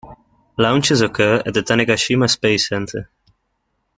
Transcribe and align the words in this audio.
Launches 0.57 1.01
occur 1.01 1.43
at 1.45 1.53
the 1.53 1.61
Tanegashima 1.61 2.27
Space 2.27 2.67
Center. 2.67 3.07